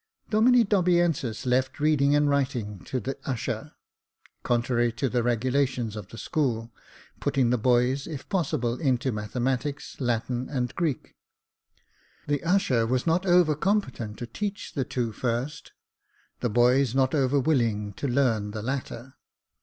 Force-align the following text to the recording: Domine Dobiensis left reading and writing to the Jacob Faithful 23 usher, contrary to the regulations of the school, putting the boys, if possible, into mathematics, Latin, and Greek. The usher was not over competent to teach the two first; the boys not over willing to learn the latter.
Domine 0.31 0.65
Dobiensis 0.65 1.45
left 1.45 1.79
reading 1.79 2.15
and 2.15 2.27
writing 2.27 2.79
to 2.85 2.99
the 2.99 3.11
Jacob 3.11 3.15
Faithful 3.17 3.23
23 3.29 3.33
usher, 3.33 3.71
contrary 4.41 4.91
to 4.93 5.07
the 5.09 5.21
regulations 5.21 5.95
of 5.95 6.07
the 6.07 6.17
school, 6.17 6.73
putting 7.19 7.51
the 7.51 7.57
boys, 7.59 8.07
if 8.07 8.27
possible, 8.27 8.79
into 8.79 9.11
mathematics, 9.11 9.97
Latin, 10.01 10.49
and 10.49 10.73
Greek. 10.73 11.13
The 12.25 12.43
usher 12.43 12.87
was 12.87 13.05
not 13.05 13.27
over 13.27 13.53
competent 13.53 14.17
to 14.17 14.25
teach 14.25 14.73
the 14.73 14.85
two 14.85 15.11
first; 15.11 15.71
the 16.39 16.49
boys 16.49 16.95
not 16.95 17.13
over 17.13 17.39
willing 17.39 17.93
to 17.93 18.07
learn 18.07 18.49
the 18.49 18.63
latter. 18.63 19.13